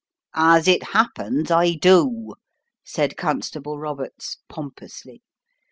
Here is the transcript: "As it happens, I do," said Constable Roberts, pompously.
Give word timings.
"As 0.33 0.67
it 0.67 0.81
happens, 0.81 1.51
I 1.51 1.75
do," 1.75 2.33
said 2.83 3.15
Constable 3.17 3.77
Roberts, 3.77 4.37
pompously. 4.49 5.21